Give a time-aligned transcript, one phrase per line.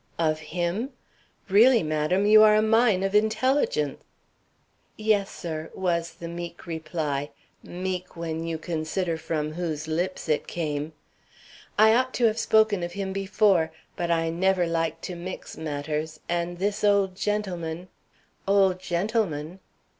[0.17, 0.93] "Of him?
[1.47, 4.01] Really, madam, you are a mine of intelligence."
[4.97, 7.29] "Yes, sir," was the meek reply;
[7.61, 10.93] meek, when you consider from whose lips it came.
[11.77, 16.19] "I ought to have spoken of him before, but I never like to mix matters,
[16.27, 17.87] and this old gentleman"
[18.47, 19.59] "Old gentleman!"